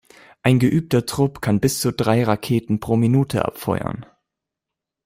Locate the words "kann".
1.43-1.59